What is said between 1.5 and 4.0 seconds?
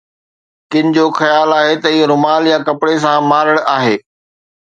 آهي ته اهو رومال يا ڪپڙي سان مارڻ آهي.